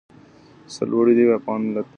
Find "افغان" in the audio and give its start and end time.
1.39-1.61